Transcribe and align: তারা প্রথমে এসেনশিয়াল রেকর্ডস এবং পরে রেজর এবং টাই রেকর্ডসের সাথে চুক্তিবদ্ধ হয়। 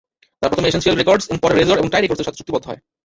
তারা 0.39 0.51
প্রথমে 0.51 0.69
এসেনশিয়াল 0.69 0.95
রেকর্ডস 0.99 1.25
এবং 1.27 1.39
পরে 1.43 1.53
রেজর 1.55 1.79
এবং 1.79 1.89
টাই 1.93 2.01
রেকর্ডসের 2.01 2.27
সাথে 2.27 2.39
চুক্তিবদ্ধ 2.39 2.65
হয়। 2.69 2.79